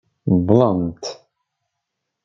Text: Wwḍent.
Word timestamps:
Wwḍent. 0.33 1.03